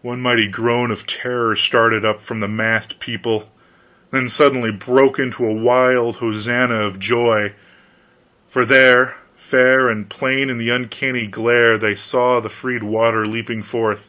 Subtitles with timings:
[0.00, 3.50] One mighty groan of terror started up from the massed people
[4.10, 7.52] then suddenly broke into a wild hosannah of joy
[8.48, 13.62] for there, fair and plain in the uncanny glare, they saw the freed water leaping
[13.62, 14.08] forth!